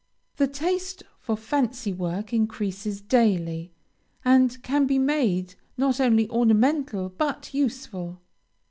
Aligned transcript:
The 0.37 0.47
taste 0.47 1.03
for 1.19 1.37
fancy 1.37 1.93
work 1.93 2.33
increases 2.33 3.01
daily, 3.01 3.71
and 4.25 4.59
can 4.63 4.87
be 4.87 4.97
made 4.97 5.53
not 5.77 5.99
only 6.01 6.27
ornamental, 6.31 7.07
but 7.09 7.53
useful. 7.53 8.19